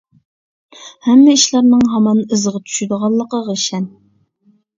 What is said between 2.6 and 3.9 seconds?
چۈشىدىغانلىقىغا ئىشەن.